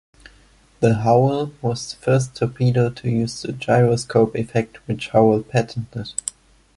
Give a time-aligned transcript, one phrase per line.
[0.79, 6.09] The Howell was the first torpedo to use the gyroscope effect, which Howell patented.